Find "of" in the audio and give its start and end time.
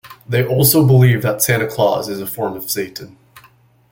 2.57-2.71